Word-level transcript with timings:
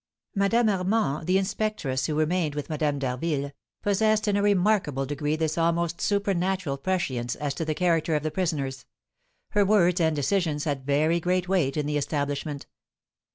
Madame 0.33 0.67
Armand, 0.67 1.27
the 1.27 1.37
inspectress 1.37 2.07
who 2.07 2.15
remained 2.17 2.55
with 2.55 2.71
Madame 2.71 2.97
d'Harville, 2.97 3.51
possessed 3.83 4.27
in 4.27 4.35
a 4.35 4.41
remarkable 4.41 5.05
degree 5.05 5.35
this 5.35 5.59
almost 5.59 6.01
supernatural 6.01 6.75
prescience 6.75 7.35
as 7.35 7.53
to 7.53 7.63
the 7.63 7.75
character 7.75 8.15
of 8.15 8.23
the 8.23 8.31
prisoners; 8.31 8.87
her 9.49 9.63
words 9.63 10.01
and 10.01 10.15
decisions 10.15 10.63
had 10.63 10.87
very 10.87 11.19
great 11.19 11.47
weight 11.47 11.77
in 11.77 11.85
the 11.85 11.97
establishment. 11.97 12.65